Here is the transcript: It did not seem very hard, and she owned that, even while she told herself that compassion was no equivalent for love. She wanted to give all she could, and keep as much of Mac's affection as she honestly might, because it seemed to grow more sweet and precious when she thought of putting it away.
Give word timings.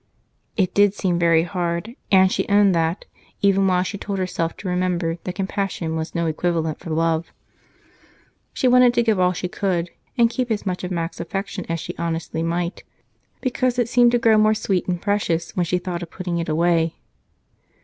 It 0.57 0.73
did 0.73 0.93
not 0.93 0.93
seem 0.95 1.19
very 1.19 1.43
hard, 1.43 1.95
and 2.11 2.31
she 2.31 2.47
owned 2.49 2.73
that, 2.73 3.05
even 3.43 3.67
while 3.67 3.83
she 3.83 3.99
told 3.99 4.17
herself 4.17 4.57
that 4.57 5.31
compassion 5.35 5.95
was 5.95 6.15
no 6.15 6.25
equivalent 6.25 6.79
for 6.79 6.89
love. 6.89 7.31
She 8.51 8.67
wanted 8.67 8.95
to 8.95 9.03
give 9.03 9.19
all 9.19 9.31
she 9.33 9.47
could, 9.47 9.91
and 10.17 10.27
keep 10.27 10.49
as 10.49 10.65
much 10.65 10.83
of 10.83 10.89
Mac's 10.89 11.19
affection 11.19 11.67
as 11.69 11.79
she 11.79 11.93
honestly 11.99 12.41
might, 12.41 12.83
because 13.41 13.77
it 13.77 13.87
seemed 13.87 14.11
to 14.13 14.17
grow 14.17 14.39
more 14.39 14.55
sweet 14.55 14.87
and 14.87 14.99
precious 14.99 15.55
when 15.55 15.67
she 15.67 15.77
thought 15.77 16.01
of 16.01 16.09
putting 16.09 16.39
it 16.39 16.49
away. 16.49 16.95